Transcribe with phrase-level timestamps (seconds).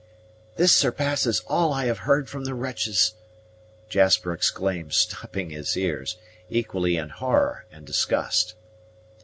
[0.55, 3.13] "This surpasses all I have heard from the wretches,"
[3.87, 6.17] Jasper exclaimed, stopping his ears,
[6.49, 8.55] equally in horror and disgust.